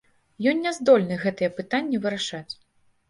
[0.51, 2.53] Ён не здольны гэтыя пытанні вырашаць.